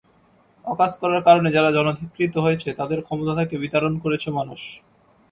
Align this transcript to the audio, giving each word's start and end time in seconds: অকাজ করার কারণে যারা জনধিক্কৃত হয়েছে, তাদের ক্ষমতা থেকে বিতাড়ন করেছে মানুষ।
অকাজ 0.65 0.91
করার 1.01 1.21
কারণে 1.27 1.49
যারা 1.51 1.69
জনধিক্কৃত 1.77 2.33
হয়েছে, 2.37 2.69
তাদের 2.79 2.99
ক্ষমতা 3.05 3.33
থেকে 3.39 3.55
বিতাড়ন 3.63 3.93
করেছে 4.03 4.27
মানুষ। 4.31 4.61